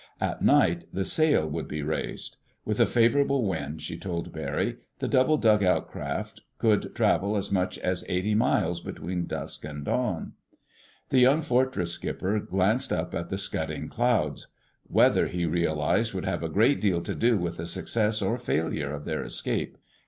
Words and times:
At 0.19 0.41
night 0.41 0.85
the 0.91 1.05
sail 1.05 1.47
would 1.47 1.67
be 1.67 1.83
raised. 1.83 2.37
With 2.65 2.79
a 2.79 2.87
favorable 2.87 3.45
wind, 3.47 3.83
she 3.83 3.99
told 3.99 4.33
Barry, 4.33 4.77
the 4.97 5.07
double 5.07 5.37
dugout 5.37 5.87
craft 5.89 6.41
could 6.57 6.95
travel 6.95 7.37
as 7.37 7.51
much 7.51 7.77
as 7.77 8.03
eighty 8.09 8.33
miles 8.33 8.81
between 8.81 9.27
dusk 9.27 9.63
and 9.63 9.85
dawn. 9.85 10.33
The 11.09 11.19
young 11.19 11.43
Fortress 11.43 11.91
skipper 11.91 12.39
glanced 12.39 12.91
up 12.91 13.13
at 13.13 13.29
the 13.29 13.37
scudding 13.37 13.89
clouds. 13.89 14.47
Weather, 14.89 15.27
he 15.27 15.45
realized, 15.45 16.15
would 16.15 16.25
have 16.25 16.41
a 16.41 16.49
great 16.49 16.81
deal 16.81 17.01
to 17.01 17.13
do 17.13 17.37
with 17.37 17.57
the 17.57 17.67
success 17.67 18.23
or 18.23 18.39
failure 18.39 18.91
of 18.91 19.05
their 19.05 19.21
escape. 19.21 19.77